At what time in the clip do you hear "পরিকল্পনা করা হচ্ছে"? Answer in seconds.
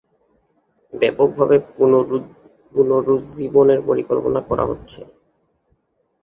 3.87-5.01